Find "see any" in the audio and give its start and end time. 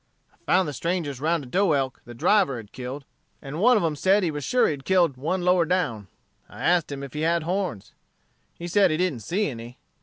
9.19-9.77